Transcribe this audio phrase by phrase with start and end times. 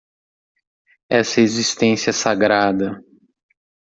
[1.09, 3.03] Essa existência sagrada